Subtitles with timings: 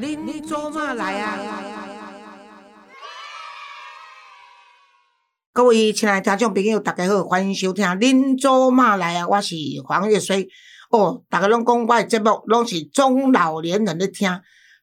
[0.00, 1.36] 恁做嘛来啊？
[5.52, 10.48] 各位亲爱的听众朋友，大家好，欢迎收听《恁做嘛来啊》，我是黄月水。
[10.90, 14.30] 哦，大家拢讲我的节目拢是中老年人咧听，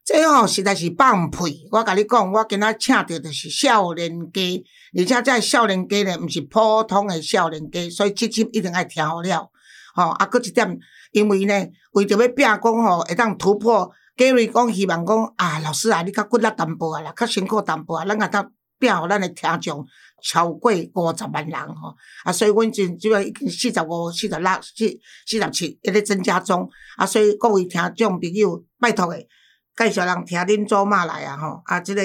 [0.04, 1.66] 这吼实在是放屁！
[1.72, 4.64] 我甲你讲，我今仔请到就是少年家，
[4.98, 9.50] 而且这少年家咧，毋是普通的少年家，所以这集一定爱听好了。
[9.94, 10.78] 吼，啊，搁一点，
[11.14, 11.54] 因为呢，
[11.94, 13.90] 为着要拼讲吼，会当突破。
[14.18, 19.86] Gary 讲希望讲啊，老师啊，你较骨力淡薄啊啦，较辛苦淡薄啊，咱也当拼互咱诶听众
[20.24, 21.94] 超过五十万人吼。
[22.24, 24.88] 啊，所以阮即即个已经四十五、四十六、四
[25.26, 26.70] 四十七，一直增加中。
[26.98, 29.28] 啊，所以各位听众朋友，拜托诶，
[29.76, 31.62] 介绍人听恁祖妈来啊吼。
[31.66, 32.02] 啊，即个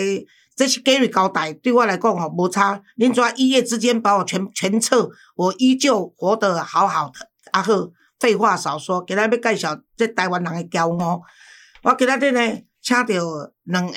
[0.57, 2.83] 这是 Gary 交代，对我来讲吼无差。
[2.99, 7.21] 恁怎一夜之间把我全全撤，我依旧活得好好的。
[7.53, 7.73] 啊好，
[8.19, 11.23] 废话少说，今仔要介绍这台湾人的骄傲。
[11.83, 13.07] 我今仔日呢，请到
[13.65, 13.95] 两个，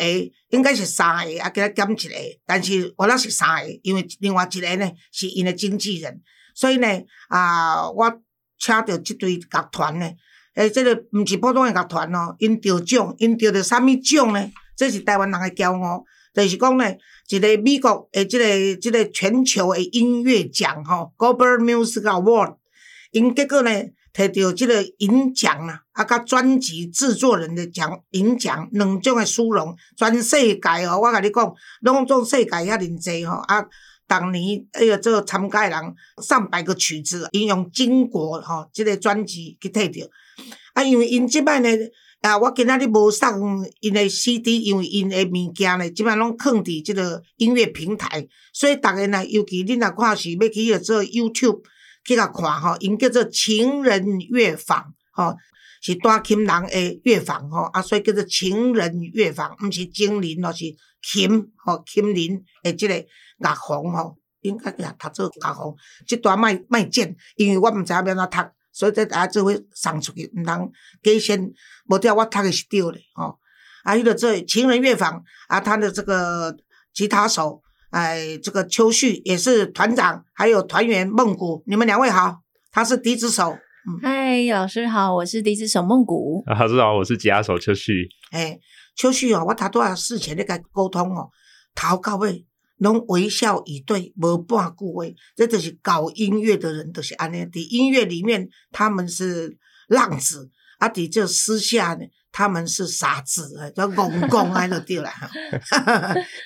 [0.52, 6.22] 应该是三个，啊，今仔减一个，但是我那是三个，因为另外一个呢是因的经纪人，
[6.56, 6.88] 所以呢，
[7.28, 8.10] 啊，我
[8.58, 10.10] 请到即对乐团呢，
[10.56, 14.50] 诶，即个毋是普通的乐团哦，因得奖，因得着啥物奖呢？
[14.78, 16.86] 这是台湾人的骄傲，就是讲呢，
[17.28, 22.56] 一个美国诶，即个即个全球的音乐奖吼，Global Music Award，
[23.12, 23.70] 因结果呢。
[24.14, 33.64] 摕到即个银奖啦，啊，甲专辑制作人的奖银奖两种诶殊荣，全世界哦，我甲你讲，拢总世界遐尼济吼，啊，
[34.08, 40.08] 逐年迄个做参加人上百个曲子，因用金国吼即个专辑去摕着，
[40.76, 41.70] 啊，因为因即摆呢，
[42.22, 51.62] 啊，我今仔日无送因诶 CD，因为因诶物件呢，即摆拢放伫即个音乐平台，所以逐个呢，尤其恁若看是要去迄个做 YouTube。
[52.06, 55.36] 去甲看吼，因叫做情人乐坊吼，
[55.82, 60.66] 是大琴人诶乐坊吼，啊，所以叫做情人乐坊，毋是精灵咯，是
[61.02, 65.74] 琴吼，琴灵诶，即个乐坊吼，应该也读做乐坊，
[66.06, 71.52] 即段卖卖剪，因为我毋知影要安怎读，所以这啊做伙送出去，毋通假先
[71.88, 73.40] 无条我读诶是对咧吼，
[73.84, 76.56] 啊，迄个做情人乐坊啊，他的这个
[76.94, 77.63] 吉他手。
[77.94, 83.56] 哎，这个邱旭也是团长，还有团员孟谷，你们两位好，他是笛子手。
[84.02, 86.44] 嗨，老师好，我是笛子手孟谷。
[86.48, 88.10] 老师好，我是吉他手邱旭。
[88.32, 88.58] 哎，
[88.96, 91.30] 邱旭哦，我头拄啊事前咧甲沟通哦，
[91.76, 92.44] 头到尾
[92.78, 95.06] 拢微笑以对，无半句话，
[95.36, 97.46] 这就是搞音乐的人都是安尼。
[97.46, 99.56] 伫音乐里面他们是
[99.88, 100.50] 浪子，
[100.80, 102.04] 啊，伫这私下呢。
[102.34, 105.14] 他们是傻子，叫戆戆安就对啦。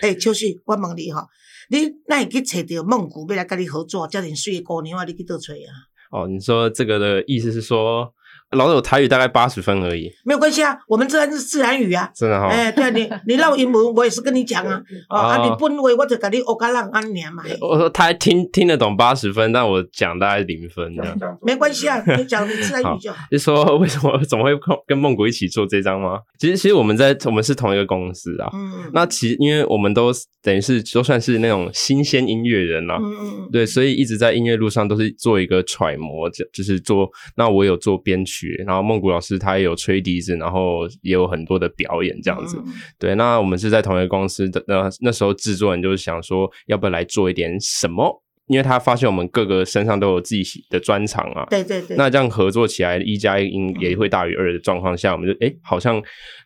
[0.02, 1.26] 哎，秋旭，我问你哈，
[1.70, 5.06] 你那会去找到蒙古要来跟你合作，叫你水姑娘啊？
[5.06, 5.72] 你去倒找啊？
[6.12, 8.14] 哦，你说这个的意思是说？
[8.52, 12.48] 老有台语大概八十分而已，没有关系啊，我们这还是自然语啊，真的哈。
[12.48, 17.44] 哎，对你，你绕英文我也是跟你讲啊， 啊，你本位我就跟你欧加浪安年嘛。
[17.60, 21.38] 我说他听听得懂八十分，但我讲大概零分这样。
[21.42, 23.18] 没关系啊，你讲你自然语就好。
[23.30, 24.52] 就说为什么怎么会
[24.88, 26.20] 跟梦谷一起做这张吗？
[26.40, 28.50] 其实其实我们在我们是同一个公司啊。
[28.54, 28.90] 嗯。
[28.94, 30.10] 那其实因为我们都
[30.42, 32.98] 等于是都算是那种新鲜音乐人啦。
[32.98, 33.50] 嗯嗯。
[33.52, 37.10] 对，所以一直在音乐路上都是做一个揣摩，就就是做。
[37.36, 38.37] 那我有做编曲。
[38.66, 42.62] 然后孟古老师他也有吹笛子，然后也有很多的表演这样子。
[43.00, 48.24] 对，那我们是在同一个公司的，那那时候制作人就是想说，要不要来做一点什么？
[48.48, 51.46] 因为他发现我们各个身上都有自己的专长啊。
[51.50, 51.98] 对对对。
[51.98, 53.50] 那这样合作起来，一加一
[53.80, 56.02] 也会大于二的状况下，我们就哎，好像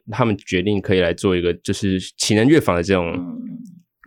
[0.10, 3.16] 他们决定可以来做一个就是情人乐坊的这种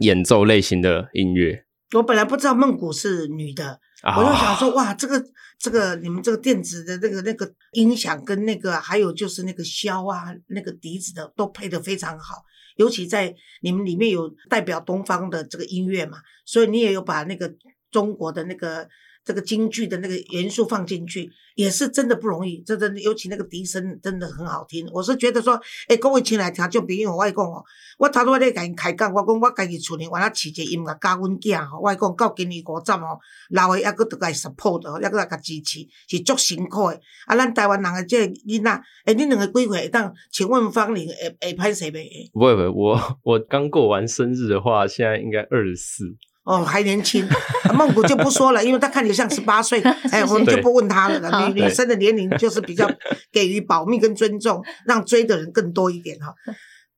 [0.00, 1.64] 演奏类型的音乐。
[1.92, 3.78] 我本来不知道孟古是女的，
[4.16, 5.24] 我就想说，哇，这个。
[5.58, 12.42] 这个你们这个电子的那个那个音响跟那个还有就是那个箫啊那个笛子的都配的非常好，
[12.76, 17.54] 尤其在你们里面有代表东方的这个音乐嘛，所以你也有把那个
[17.90, 18.88] 中国的那个。
[19.24, 22.62] 这个京剧的那个元素放进去，也是真的不容易。
[22.66, 24.86] 这真的，尤其那个笛声真的很好听。
[24.92, 27.64] 我是觉得说，哎，各位亲来听，就比如我讲哦，
[27.98, 33.18] 我头拄仔咧甲因开讲，我讲我家己厝里原来饲一个音乐教阮囝吼，我讲到今年五十哦，
[33.50, 37.00] 老的抑搁得甲伊 support 哦，抑搁来甲支持，是足辛苦的。
[37.26, 38.70] 啊，咱台湾人的这囡仔，
[39.06, 39.88] 哎，恁两个几岁？
[39.88, 42.30] 当请问方玲会会拍谁呗？
[42.32, 46.14] 不会不会，我我刚过完生日的话，现在应该二十四。
[46.44, 47.26] 哦，还年轻，
[47.74, 49.80] 孟古就不说了，因为他看起来像 十八岁，
[50.10, 51.48] 哎，我们就不问他了。
[51.48, 52.86] 女女生的年龄就是比较
[53.32, 56.34] 给予保密跟尊重，让追的人更多一点哈，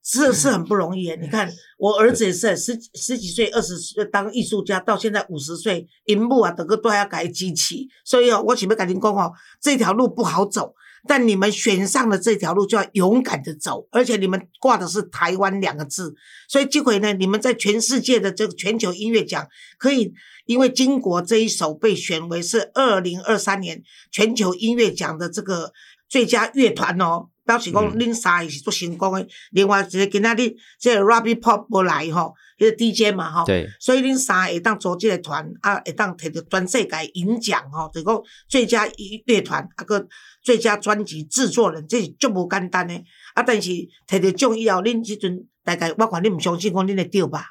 [0.05, 1.15] 是是很不容易。
[1.21, 1.49] 你看
[1.79, 10.75] 我儿子也是十十几岁、二十岁当艺术家，到现在五十岁，荧幕啊，整个都还要改机器，所以哦，我前面赶紧讲哦，这条路不好走。
[11.07, 16.15] 但你们选上了这条路，就要勇敢的走，而且你们挂的是台湾两个字，
[16.49, 19.47] 所以这回呢，你们在全世界的这个全球音乐奖，
[19.79, 20.13] 可以
[20.47, 25.73] 因为金国这一首被选为是二零二三年全球音乐奖的这个
[26.09, 29.27] 最佳乐团哦，表示讲恁三个是做成功的。
[29.53, 32.35] 另外一个今仔日即个 Robbie Pop 不来吼。
[32.59, 33.45] 迄个 DJ 嘛，吼，
[33.79, 38.89] 所以恁三会当组即个团，啊，会当摕到全世界银奖，吼，就讲最佳
[39.27, 40.09] 乐团，啊个
[40.43, 43.05] 最佳专辑制作人，这是足无简单诶。
[43.35, 43.71] 啊，但是
[44.09, 47.45] 摕到奖以后，恁即阵大概我看恁毋相信讲恁会得吧？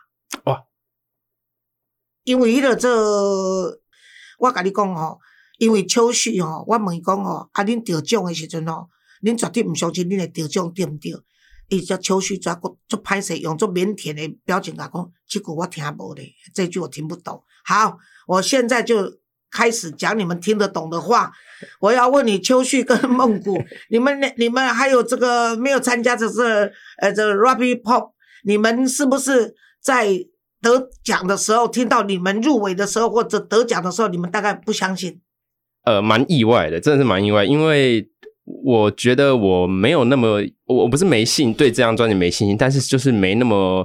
[0.45, 0.63] 哇！
[2.23, 2.89] 因为迄个做，
[4.39, 5.19] 我甲你讲吼，
[5.59, 8.89] 因为秋旭吼，我问伊讲吼，啊，恁得奖诶时阵吼，
[9.23, 11.13] 恁绝对毋相信恁会得奖，对毋对？
[11.67, 17.41] 伊只秋绪只个做歹势，用做腼腆的表情甲讲，这句我听无咧，这句我听不懂。
[17.63, 17.97] 好，
[18.27, 19.17] 我现在就
[19.49, 21.31] 开始讲你们听得懂的话。
[21.79, 23.59] 我要问你，秋旭跟梦谷，
[23.89, 28.11] 你们、你们还有这个没有参加的是呃，这 Robbie Pop，
[28.43, 30.07] 你们是不是在
[30.61, 35.19] 得奖的时候听到你们入围的时候或者得奖的时候，你们大概不相信？
[35.83, 38.11] 呃，蛮意外的，真的是蛮意外，因为。
[38.45, 43.83] 我觉得我没有那么，我我不是没信对这张专辑没信心，但是就是没那么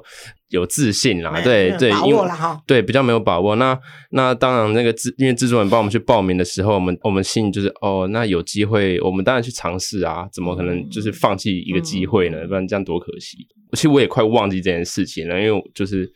[0.51, 1.41] 有自信啦。
[1.41, 2.29] 对对，因为
[2.67, 3.57] 对比较没有把握。
[3.57, 3.79] 那
[4.11, 10.29] 那当然，那个制因为制作人帮我们去报名的时候，我们我们信就是哦，那有机会，我们当然去尝试啊。
[10.31, 12.47] 怎么可能就是放弃一个机会呢？
[12.47, 13.39] 不然这样多可惜。
[13.73, 16.07] 其实我也快忘记这件事情了，因为就是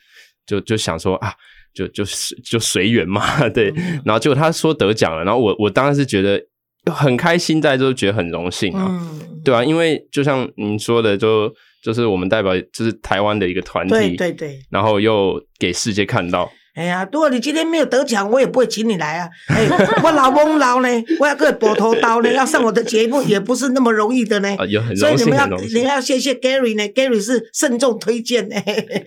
[0.47, 1.33] 就就想说啊，
[1.73, 3.49] 就就是就随缘嘛。
[3.49, 3.73] 对，
[4.05, 6.39] 然后结果他说得奖了，然后我我当然是觉得。
[6.93, 9.01] 很开心，大家都觉得很荣幸啊，
[9.45, 11.53] 对啊，因为就像您说的，就
[11.83, 16.51] 就是我们代表就是台湾的一个团体，对对对，然后又给世界看到。
[16.75, 19.29] 哎呀，如果你今天没有得奖，我也不会请你来啊。
[19.47, 19.65] 哎，
[20.03, 20.89] 我老翁老呢，
[21.21, 24.57] 我要个跛头刀呢，要上我的节目也不是那么容易的呢。
[24.59, 28.57] 啊，有很所以你们要，你要谢谢 Gary 呢，Gary 是慎重推荐呢。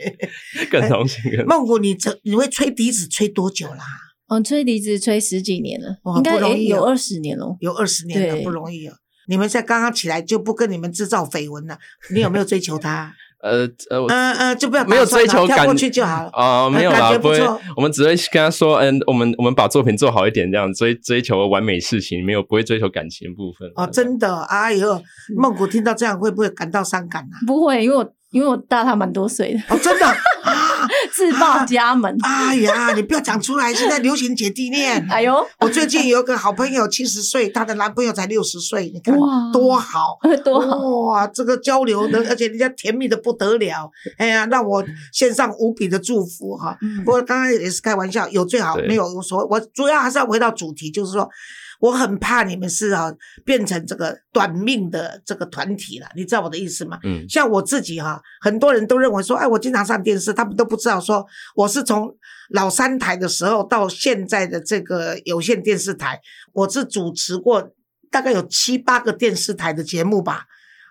[0.72, 1.22] 更荣幸。
[1.46, 3.84] 孟谷，你这你会吹笛子吹多久啦？
[4.28, 8.96] 哦，吹笛子吹十几年了，应该有二十年了，有二十年了，不容易啊！
[9.30, 11.78] 你们在刚刚起来就不跟你们制造绯闻了，
[12.14, 13.14] 你有没有追求他？
[13.42, 17.40] 呃 呃，嗯嗯，就不要没有追求，跳过去就好了啊，没有 啦，不会，
[17.76, 23.70] 我们只会跟他说，嗯，我们我们把作品做好一点，这样追追求完美事情，没有不会追求感情部分。
[23.76, 25.02] 哦，真的，哎呦，
[25.38, 27.36] 梦古听到这样会不会感到伤感啊？
[27.46, 29.60] 不会，因为我因为我大他蛮多岁的。
[29.70, 30.06] 哦，真的。
[31.07, 32.18] 自报家门！
[32.24, 33.74] 哎呀，你不要讲出来！
[33.74, 35.06] 现在流行姐弟恋。
[35.09, 39.15] 哎呦，我最近有个好朋友，七十岁，她的男朋友才六十岁，你看
[39.51, 40.77] 多好， 多好
[41.07, 41.27] 哇！
[41.27, 43.89] 这个交流的，而且人家甜蜜的不得了。
[44.18, 46.77] 哎呀，让我献上无比的祝福哈！
[47.06, 51.30] 不过刚刚也是开玩笑，有最好没有所谓，我主要还是要回到主题，就是说。
[51.80, 53.14] 我很怕你们是啊，
[53.46, 57.00] 变成这个短命的这个团体了，你知道我的意思吗？
[57.04, 61.26] 嗯，像我自己哈，很多人都认为说，哎，我经常上电视，他们都不知道说，
[61.56, 62.16] 我是从
[62.50, 66.20] 老三台的时候到现在的这个有线电视台，
[66.54, 67.72] 我是主持过
[68.10, 70.46] 大概有七八个电视台的节目吧。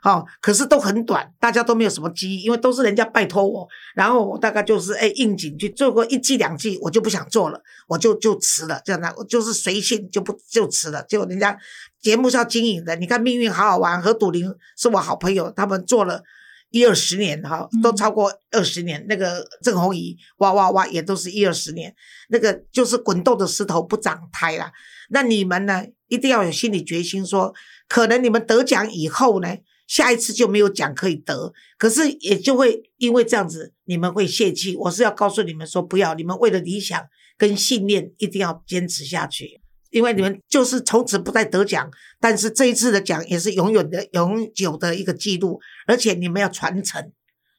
[0.06, 3.66] 哦，可是都很短，大家都没有什么记忆，因为都是人家拜托我，
[3.96, 11.04] 然后我大概就是哎应景去做过一季两季，我就不想做了，我就就辞了，这样的，我就是随性就不就辞了。
[11.08, 11.58] 结果人家
[12.00, 16.22] 节目是要经营的，你看命运好好玩，和赌林是我好朋友，他们做了
[16.70, 19.04] 一二十年哈，都超过二十年。
[19.08, 21.92] 那个郑红怡哇哇哇也都是一二十年，
[22.28, 24.70] 那个就是滚动的石头不长胎啦。
[25.10, 27.52] 那你们呢，一定要有心理决心，说
[27.88, 29.48] 可能你们得奖以后呢。
[29.86, 34.74] 下一次就没有奖可以得，可是也就会因为这样子，你们会泄气。
[34.76, 37.00] 我是要告诉你们说，不要，你们为了理想
[37.38, 39.60] 跟信念，一定要坚持下去。
[39.90, 41.88] 因为你们就是从此不再得奖，
[42.20, 45.60] 但是这一次的奖也是永远的、永久的一个记录。
[45.86, 47.12] 而且你们要传承，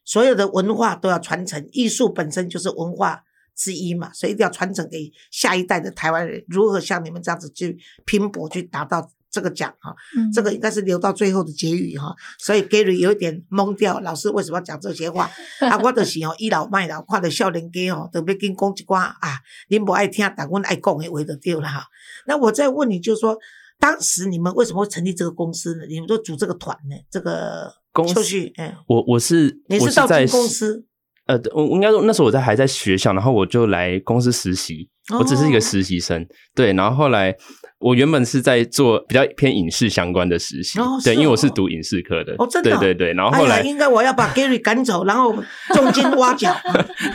[0.03, 3.23] 所有的文化都要传承，艺术本身就是文化
[3.55, 9.09] 之一嘛，所以一定要传承给下一代的台湾人，如何像你们这样子去拼搏，去达到。
[9.37, 9.95] 这个奖哈，
[10.33, 15.29] 这个应该是留到最后的结语哈，所以 Gary 有一点懵掉，老师为什么要讲这些话？
[15.59, 19.37] 啊， 我就是哦倚老卖老，看到少年家哦，特别跟讲一寡啊，
[19.69, 21.83] 您不爱听，但我爱讲的话就对了哈。
[22.25, 23.37] 那我再问你，就是说，
[23.79, 25.85] 当时你们为什么会成立这个公司呢？
[25.87, 26.95] 你们都组这个团呢？
[27.11, 30.83] 这个公司，嗯，我我是你是到公司，
[31.27, 34.89] 呃，我应该说那时候我在还在学校，然后我就来公司实习。
[35.17, 36.25] 我只是一个实习生。
[36.55, 37.35] 对，然后后来。
[37.79, 42.33] 我原本是在做比较偏影视相关的实习，对，因为我是读影视科的。
[42.39, 43.13] 哦，真的，对对对。
[43.13, 45.31] 然后后来应该我要把 Gary 赶走，然后
[45.75, 46.51] 重金挖角。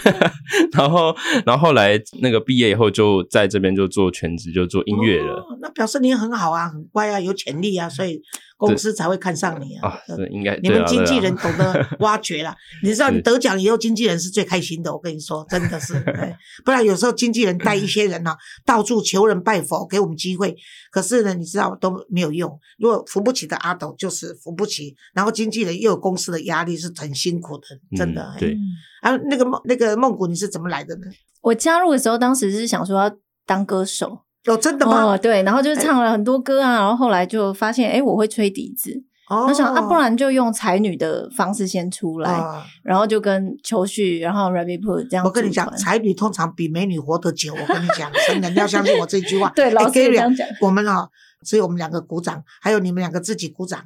[0.73, 1.13] 然后，
[1.45, 5.45] 然后后来那个毕业以后就在这边就做全职，就做音乐了。
[5.61, 8.23] 那表示你很好啊，很乖啊，有潜力啊，所以。
[8.59, 9.99] 公司才会看上你啊！
[10.07, 12.55] 是应该你们经纪人懂得挖掘了。
[12.85, 14.93] 你知道你 得奖以后，经纪人是最开心的。
[14.93, 15.95] 我跟你说，真的是，
[16.65, 20.57] 不然有时候经纪人带一些人呢，到处求人拜佛，给我们机会。
[20.91, 22.59] 可是呢，你知道都没有用。
[22.79, 24.95] 如果扶不起的阿斗，就是扶不起。
[25.15, 28.35] 然后经纪人又有公司的压力，是很辛苦的，真的。
[28.39, 28.57] 对。
[29.01, 31.03] 啊，那个梦那个梦谷，你是怎么来的呢？
[31.41, 34.21] 我加入的时候，当时是想说要当歌手。
[34.47, 35.17] 哦真的吗？
[35.17, 39.05] 对，然后就是唱了很多歌啊，然后后来就发现，哎，我会吹笛子。
[39.29, 42.43] 我想啊，不然就用才女的方式先出来，
[42.83, 45.25] 然后就跟秋旭，然后 Rabbit Put 这样。
[45.25, 47.55] 我跟你讲，才女通常比美女活得久。
[47.55, 49.51] 我跟你讲，真的，你要相信我这句话。
[49.57, 50.47] 对，老师这样讲。
[50.61, 51.09] 我们啊，
[51.45, 53.81] 所以我们两个鼓掌，还有你们两个自己鼓掌。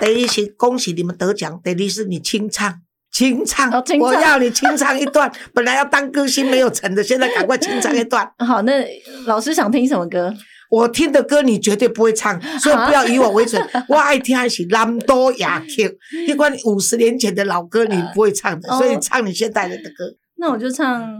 [0.00, 2.82] 第一是恭喜你们得奖，第二是你清唱。
[3.10, 5.32] 清唱，我要你清唱一段。
[5.52, 8.28] 本来要当歌星没有成的，现在赶快清唱一段。
[8.44, 8.84] 好，那
[9.26, 10.34] 老师想听什么歌？
[10.74, 13.60] 我听的歌你绝对不会唱， 所以不要以我为准。
[13.88, 20.04] 我爱听的是南多雅 Q，一关五十年前的老歌你不会唱的，所以唱你现代人的歌。
[20.36, 21.18] 那我就唱，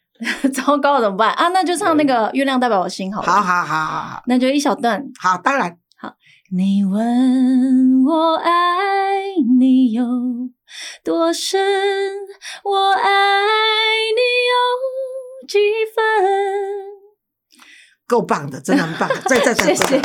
[0.52, 1.48] 糟糕怎么办啊？
[1.48, 3.26] 那就唱那个月亮代表我心好了。
[3.30, 5.04] 好好好好好，那就一小段。
[5.20, 6.14] 好，当然好。
[6.56, 8.50] 你问我爱
[9.58, 10.04] 你有。
[11.04, 11.60] 多深？
[12.64, 13.02] 我爱
[14.16, 15.58] 你有几
[15.94, 16.93] 分？
[18.06, 19.08] 够棒的，真的很棒！
[19.26, 20.02] 再再再，谢谢。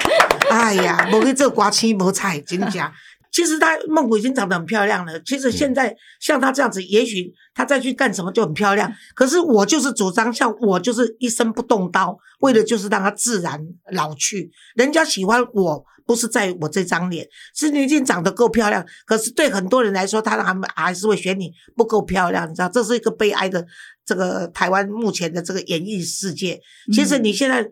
[0.49, 2.91] 哎呀，无去做瓜青无菜，真假？
[3.31, 5.19] 其实她孟古已经长得很漂亮了。
[5.21, 8.91] 其实现在像她这样子，也许她再去干什么就很漂亮。
[9.13, 13.59] 可是我就是主张，像我就是一生不动刀，为的就是让她自然
[13.91, 14.51] 老去。
[14.75, 15.85] 人家喜欢我。
[16.09, 18.83] 不是在我这张脸，是你已经长得够漂亮。
[19.05, 23.63] 可是对很多人来说，他还还是会选你不够漂亮，你知道，这是一个悲哀的
[24.09, 26.59] 这个台湾目前的这个演艺世界。
[26.91, 27.63] 其实你现在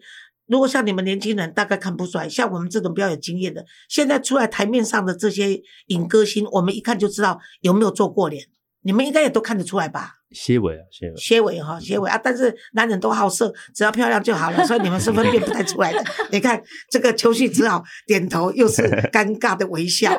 [0.46, 8.46] 如果像你们年轻人，大概看不出来，像我们这种比较有经验的，现在出来台面上的这些影歌星，我们一看就知道有没有做过脸。
[8.82, 10.14] 你们应该也都看得出来吧？
[10.32, 12.18] 些尾啊，些尾，些尾哈，些尾啊！
[12.18, 16.02] 但是男人都好色，只要漂亮就好了，所以你们是分辨不太出来的。
[16.32, 20.18] 你看这个秋旭只好点头，又是尴尬的微笑。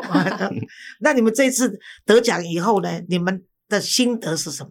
[1.01, 3.01] 那你们这次得奖以后呢？
[3.09, 4.71] 你们的心得是什么？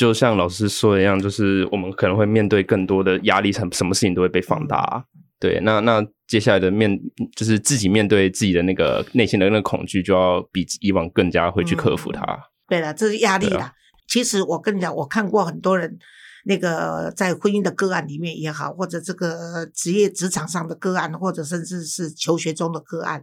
[0.00, 5.04] 就像老师说的一样，就是我们可能会面对更多的压力，什什么事情都会被放大。
[5.38, 6.98] 对，那那接下来的面，
[7.36, 12.24] 就是自己面对自己的那个内心的那个恐惧，就要比以往更加会去克服它。
[12.66, 13.74] 对了，这是压力啦。
[14.08, 15.98] 其实我跟你讲，我看过很多人，
[16.46, 23.22] 那个在婚姻的个案里面也好，或者这个职业职场上的个案，或者甚至是求学中的个案，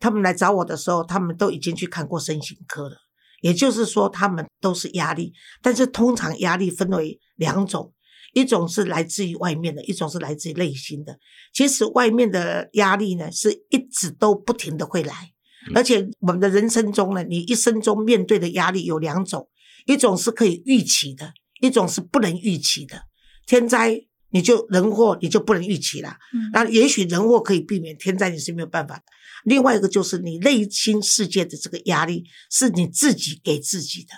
[0.00, 2.96] 他们来找我的时候，他们都已经去看过身心科了。
[3.40, 5.32] 也就是说，他们都是压力，
[5.62, 7.92] 但是通常压力分为两种，
[8.34, 11.18] 一种是来自于外面的，一种是来自于内心的。
[11.52, 15.32] 其实外面的压力呢，是一直都不停的会来，
[15.74, 19.48] 而且我们的人生中呢，你一生中面对的压力有两种。
[19.86, 21.32] 一种是可以预期的，
[21.62, 23.00] 一种是不能预期的。
[23.46, 23.98] 天灾
[24.30, 26.14] 你就人祸你就不能预期了，
[26.52, 29.02] 那也许人祸可以避免，天灾你是没有办法的。
[29.44, 34.10] 另外一个就是你内心世界的这个压力是你自己给自己的，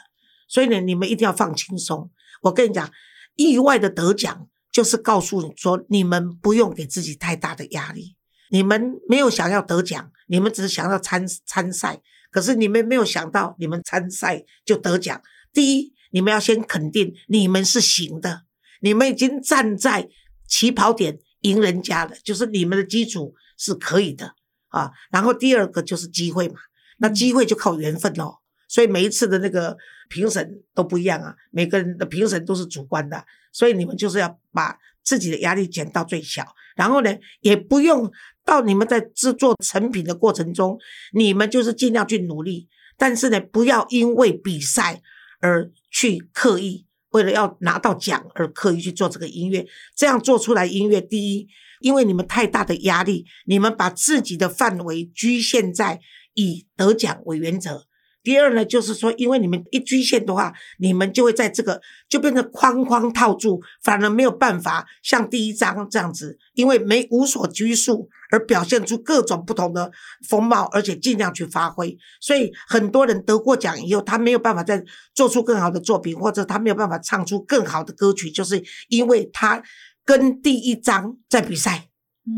[0.48, 2.10] 所以呢，你们一定要放轻松。
[2.42, 2.90] 我跟你讲，
[3.36, 8.16] 意外的得奖就是告诉你说，你们不用给自己太大的压力。
[8.50, 15.22] 你们没有想要得奖，你们只是想要参参赛，可是你们没有想到，你们参赛就得奖。
[15.52, 18.42] 第一，你们要先肯定你们是行的，
[18.80, 20.08] 你们已经站在
[20.46, 24.34] 起跑点赢人家了，就是你们的基础是可以的
[24.72, 24.90] 啊。
[25.12, 26.56] 然后第二个就是机会嘛，
[26.98, 28.38] 那机会就靠缘分哦。
[28.66, 29.76] 所以每一次的那个
[30.08, 38.10] 评审都不一样啊，每个人的评审都是主观的，所以你们就是要把自己的压力减到最小，然后呢，也不用
[38.44, 40.78] 到你们在制作成品的过程中，
[41.12, 45.00] 你们就是尽量去努力，但是呢，不要因为比赛。
[45.44, 51.48] 而去刻意为了要拿到奖而刻意去做这个音乐，这样做出来音乐，第一，
[51.82, 56.00] 因为你们太大的压力，你们把自己的范围局限在
[56.34, 57.84] 以得奖为原则，
[58.22, 69.90] 第二呢，就是说，因为你们一局限的话，你们就会在这个就变成框框套住，反而没有办法像第一章这样子，因为没无所拘束而表现出各种不同的
[70.28, 71.98] 风貌，而且尽量去发挥。
[72.20, 74.82] 所以很多人得过奖以后，他没有办法再
[75.14, 79.60] 做出更好的作品，或者他没有办法唱出更好的歌曲，就是因为他
[80.04, 81.88] 跟第一章在比赛。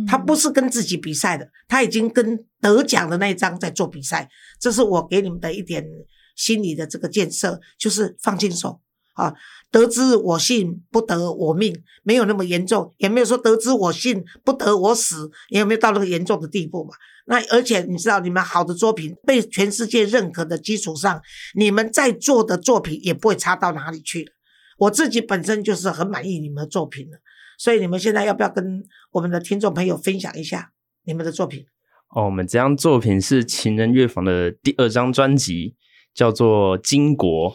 [0.09, 4.31] 他不是跟自己比赛的，他已经跟得奖的那一张在做比赛。
[4.59, 5.85] 这是我给你们的一点
[6.35, 8.81] 心理的这个建设，就是放轻松
[9.13, 9.35] 啊。
[9.71, 16.95] 得之我幸，不得我命，没有那么严重，也没有说得之我幸，不得我死，也没有到那个严重的地步嘛。
[17.27, 21.21] 那而且你知道，你们好的作品被全世界认可的基础上，
[21.55, 24.33] 你们在做的作品也不会差到哪里去。
[24.79, 27.19] 我自己本身就是很满意你们的作品的。
[27.59, 30.73] 所以你们现在要不要跟我们的听众朋友分享一下
[31.05, 31.65] 你们的作品？
[32.11, 35.75] 哦，我们这张作品是情人乐坊的第二张专辑，
[36.13, 37.51] 叫做《金国》。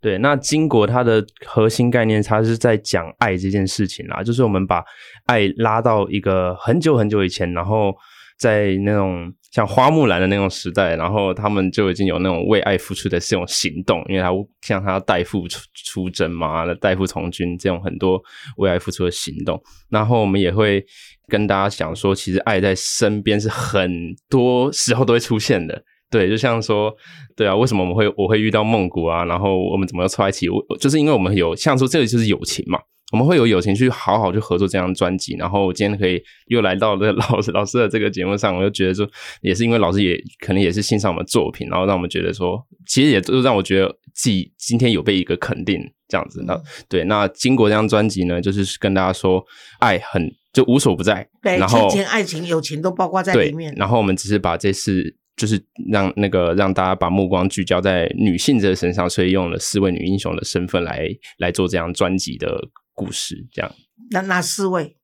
[0.00, 4.82] 对，那《金国》它的核心概念，它是在讲爱这件事情啦，就是我们把
[5.26, 7.94] 爱拉到一个很久很久以前，然后
[8.42, 9.32] 在那种。
[9.52, 14.30] 像花木兰的那种时代，然后他们就已经有那种为爱付出的这种行动，因为他
[14.62, 18.18] 像他代父出出征嘛，代父从军这种很多
[18.56, 19.62] 为爱付出的行动。
[19.90, 20.82] 然后我们也会
[21.28, 25.84] 跟大家讲说，其实爱在身边是很多时候都会出现的。
[26.10, 26.90] 对，就像说，
[27.36, 29.22] 对啊，为什么我们会我会遇到梦谷啊？
[29.26, 30.48] 然后我们怎么又凑在一起？
[30.48, 32.78] 我就是因为我们有像说这个就是友情嘛。
[33.12, 39.06] 我们会有友情去好好去合作这张专辑，然后今天可以又来到了 老师老师的这个节目上，我就觉得说，
[39.42, 45.78] 也是因为老师也可能也是欣赏我们作品，然后让我们觉得说，其实也都让我觉得自己今天有被一个肯定
[46.08, 46.42] 这样子。
[46.46, 49.44] 那对，那经过这张专辑呢，就是跟大家说，
[49.80, 53.74] 爱很就无所不在，对，亲情、爱情、友情都包括在里面。
[53.76, 62.58] 然后我们只是把这次就是让那个让大家把目光聚焦在女性这身上，所以用了四位女英雄的身份来来做这张专辑的。
[62.94, 63.72] 故事这样，
[64.10, 64.96] 那哪四位？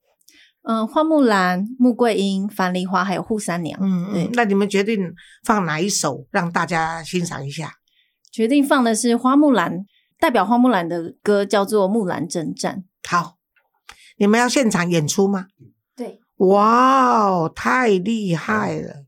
[0.63, 3.79] 嗯，花木兰、穆桂英、樊梨花，还有扈三娘。
[3.83, 5.15] 嗯嗯，那你们决定
[5.45, 7.73] 放哪一首让大家欣赏一下？
[8.31, 9.87] 决定放的是花木兰，
[10.19, 12.85] 代表花木兰的歌叫做《木兰征战》。
[13.09, 13.39] 好，
[14.19, 15.47] 你们要现场演出吗？
[15.97, 16.21] 对。
[16.37, 19.07] 哇哦，太厉害了！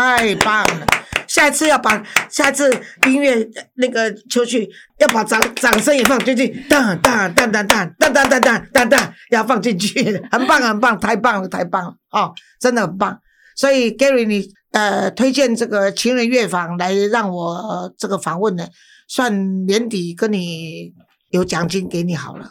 [0.00, 0.86] 太棒了！
[1.28, 2.72] 下一次要把下一次
[3.06, 4.66] 音乐那个出去，
[4.98, 13.20] 要把掌掌声也放进去，当当当当当当当当当当，要放进去， 很棒很棒，太棒了太棒了哦，真的很棒。
[13.54, 18.66] 所以 Gary，你呃推荐这个情人乐坊来让我这个访问呢，
[19.06, 20.94] 算年底跟你
[21.28, 22.50] 有奖金给你好了。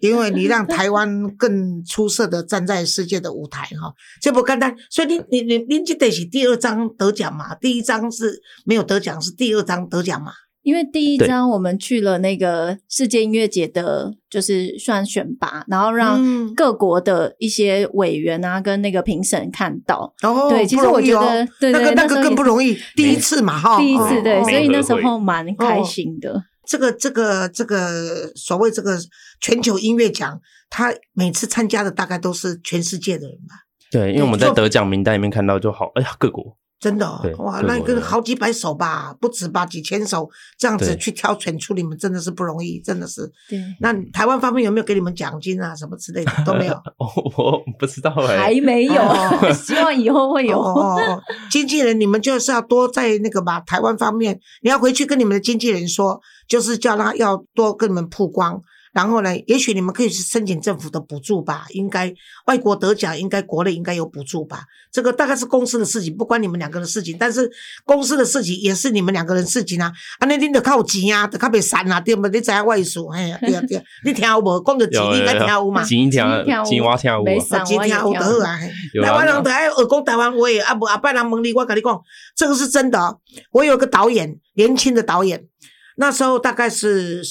[0.00, 4.74] 因为你让台湾更出色的站在世界的舞台哈，这不简单。
[4.90, 7.54] 所以你你你你记得是第二章得奖嘛？
[7.54, 10.32] 第一章是没有得奖，是第二章得奖嘛？
[10.62, 20.14] 因为第一章我们去了那个世界音乐节的，就是算选拔，然后让各国的一些委员啊跟那个评审看到。
[20.22, 26.44] 哦，对，其实我觉得对对，那个更不容易，第一次嘛哈，第一次对，所以那时候蛮开心的。
[26.70, 28.96] 这个这个这个所谓这个
[29.40, 33.56] 全球音乐奖，他每次参加的大概都是全世界的人吧？
[33.90, 37.06] 对，因为我们在得奖名单里面看到就好，哎呀，各国真的
[37.38, 43.30] 哇，那个好几百首吧，不止吧，几千首这样子去挑选出你们，真的是不容易，真的是。
[43.48, 46.82] 对，那台湾方面有没有给你们奖金啊，什么之类的 都没有？
[46.98, 49.02] 我不知道哎，还没有，
[49.52, 50.58] 希望以后会有。
[50.58, 50.98] 哦
[51.50, 56.20] 经纪人，你们就是要多在那个吧，台湾方面，你要回去跟你们的经纪人说。
[56.48, 58.60] 就是叫他要多跟你们曝光，
[58.92, 61.66] 然后呢，也许你们可以去申请政府的补助吧。
[61.70, 62.12] 应该
[62.46, 64.64] 外国得奖，应该国内应该有补助吧。
[64.90, 67.16] 这个大概是公司的事情，不关你们两个的事情。
[67.18, 67.50] 但是
[67.84, 69.92] 公司的事情也是你们两个人事情啊。
[70.18, 72.26] 啊，那你得靠钱啊，得靠别散啊，对不？
[72.28, 74.64] 你知影外数，哎呀， 对啊对啊，你听有无？
[74.64, 75.84] 讲着钱，你应该听有嘛？
[75.84, 76.96] 钱听，钱我听有，
[77.64, 78.58] 钱听有得好啊。
[79.04, 82.00] 台湾人得爱耳讲台湾话，啊不，阿伯人问你，我跟你讲，
[82.34, 83.18] 这个是真的。
[83.52, 85.44] 我有个导演，年轻的导演。
[85.96, 87.22] 那时候大概是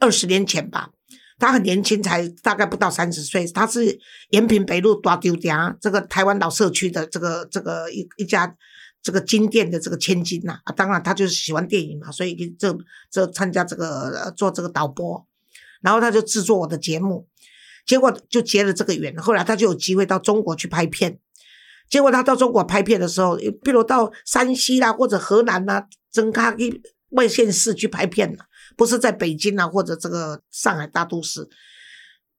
[0.00, 0.90] 二十年前吧，
[1.38, 3.46] 他很年轻，才大概不到三十岁。
[3.48, 3.98] 他是
[4.30, 8.54] 延平北路大丢店这个台湾老社区的这个这个一一家
[9.02, 12.76] 这个金店的这个千金呐啊，当然他就是喜欢电影嘛，所以这
[13.10, 15.24] 这参加这个做这个导播，
[15.80, 17.28] 然后他就制作我的节目，
[17.86, 19.16] 结果就结了这个缘。
[19.16, 21.18] 后来他就有机会到中国去拍片。
[21.88, 28.44] 结果他到中国拍片的时候，比如到山西啦或者河南呐，增咖一外县市去拍片了，
[28.78, 31.46] 不是在北京啊或者这个上海大都市，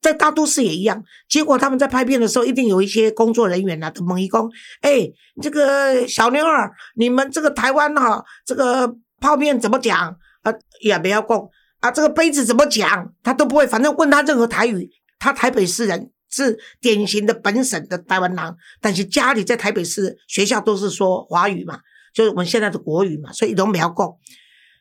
[0.01, 1.03] 在大都市也一样。
[1.27, 4.49] 结果他们在拍片的时候，一定有一些工作人员呐，猛一攻，
[4.81, 5.07] 哎，
[5.41, 10.53] 这个小妞儿，你们这个台湾哈，这个泡面怎么讲啊？
[10.81, 11.47] 也不要供
[11.81, 16.09] 啊，这个杯子怎么讲，他都不会，反正问他任何台语，他台北市人。
[16.31, 21.79] 是典型的本省的台湾人，但是家里在台北市学校都是说华语嘛，
[22.13, 24.15] 就是我们现在的国语嘛，所以都没有过。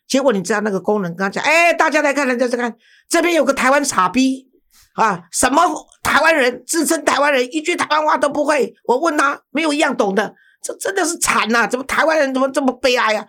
[0.09, 2.75] 结果你知道那个工人跟他讲：“哎，大家来看，人家在看，
[3.09, 4.49] 这边有个台湾傻逼
[4.95, 5.63] 啊，什么
[6.03, 8.75] 台湾人自称台湾人，一句台湾话都不会。
[8.85, 11.69] 我问他，没有一样懂的，这真的是惨呐！
[11.69, 13.27] 怎么台湾人怎么这么悲哀啊？”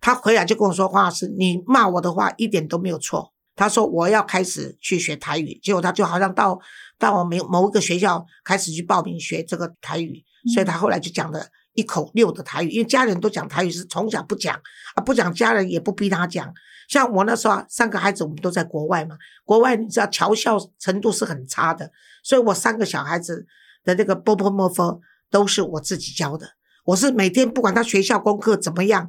[0.00, 6.60] 他回来就跟我说：“黄老师，你骂我的话一点都没有错。”他说：“我要开始去学台语。”结果他就好像到。
[7.00, 10.20] 到我们某一个学校开始去报名学这个台语，
[10.52, 11.46] 所以他后来就讲了
[11.78, 14.60] 一口溜的台语，因为家人都讲台语，是从小不讲
[14.96, 16.52] 啊，不讲家人也不逼他讲。
[16.88, 21.92] 像我那时候三个孩子，我们都在国外嘛，国外你知道侨校程度是很差的，
[22.24, 23.46] 所以我三个小孩子
[23.84, 26.48] 的那个波波莫夫都是我自己教的，
[26.84, 29.08] 我是每天不管他学校功课怎么样。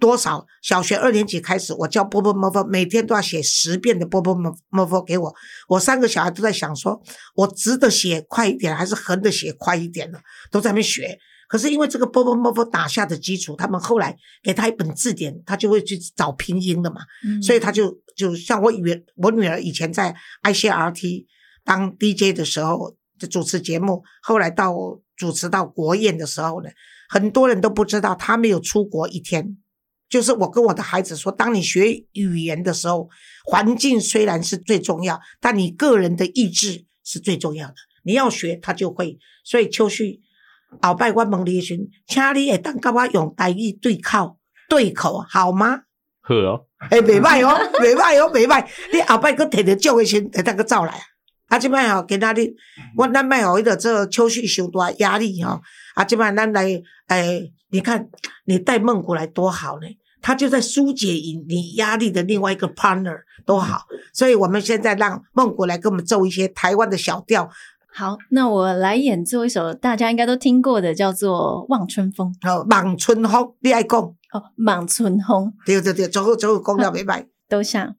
[0.00, 0.46] 多少？
[0.62, 5.34] 小学二年级开始，我教波波摩佛，每天都要写十遍的波波摩摩佛给我。
[5.66, 7.02] 我三个小孩都在想，说
[7.34, 10.20] 我直的写快一点，还是横的写快一点呢？
[10.52, 11.18] 都在那边学。
[11.48, 17.00] 可是因为这个波波波波打下的基础，他们后来给他一本字典，他就会去找拼音的嘛。
[17.42, 21.24] 所以他就就像我女我女儿以前在 ICRT
[21.64, 24.74] 当 DJ 的时候，就主持节目，后来到
[25.16, 26.68] 主持到国宴的时候呢，
[27.08, 29.56] 很多人都不知道他没有出国一天。
[30.08, 33.10] 就是我跟我的孩子说，当你学语言的时候，
[33.44, 37.74] 环境虽然是最重要，但你个人的意志是最重要的。
[38.04, 39.18] 你要学，他就会。
[39.44, 40.22] 所以秋旭，
[40.80, 45.80] 鳌拜关门离寻，请你也当甲我用台语对口对口好吗？
[46.20, 48.66] 好哦，哎，袂歹哦， 袂歹哦，袂歹。
[48.92, 51.00] 你鳌拜佮摕着奖的时，会当佫走来啊。
[51.48, 52.54] 啊，即摆吼，今仔日
[52.96, 55.60] 我咱卖吼伊个这秋旭受大压力吼。
[55.94, 57.52] 啊，即摆咱来，诶。
[57.70, 58.08] 你看，
[58.46, 59.86] 你带孟古来多好呢，
[60.22, 67.46] 他就在疏解你你压力的另外一个 partner 多好，所以我们现在让孟古来给我们奏一些台湾的小调。
[67.90, 72.32] 好，那我来演奏一首大家应该都听过的，叫做《望春风》。
[72.48, 74.00] 好，望春风，你爱讲？
[74.00, 75.52] 哦，望春风。
[75.66, 77.26] 对对对，最好最好讲了，明白？
[77.48, 77.96] 都像。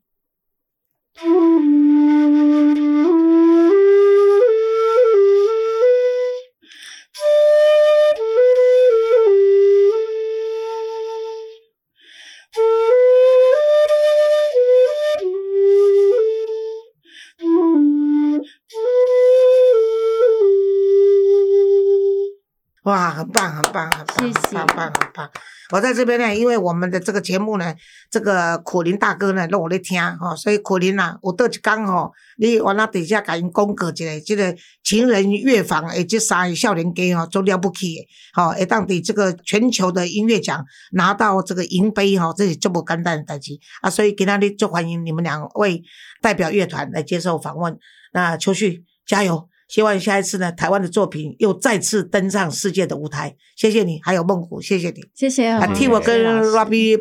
[22.90, 25.30] 哇，很棒，很棒，很棒，很棒，很棒！
[25.72, 27.72] 我在这边呢，因为我们的这个节目呢，
[28.10, 45.84] 这个苦林大哥呢让我来听哈，所以苦林呐，我倒一讲吼，你往那底下给因讲过一个，这个情人乐坊诶，这三个少年家吼，都了不起的，好，会当地这个全球的音乐奖拿到这个银杯哈，这是这么简单的代志啊，所以给那里就欢迎你们两位
[46.24, 47.78] 代表乐团来接受访问。
[48.14, 49.49] 那秋旭加油！
[49.70, 53.38] 希望下一次呢，台湾的作品又再次登上世界的舞台。
[53.56, 55.58] 谢谢你，还有孟虎，谢谢你，谢谢。
[55.74, 56.98] 替我跟 Robbie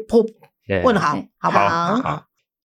[0.85, 1.97] 问好，好不好？
[1.97, 2.28] 好。